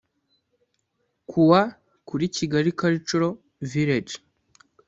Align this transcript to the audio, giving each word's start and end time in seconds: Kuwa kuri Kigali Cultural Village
Kuwa 1.29 1.61
kuri 2.07 2.25
Kigali 2.35 2.71
Cultural 2.79 3.33
Village 3.71 4.15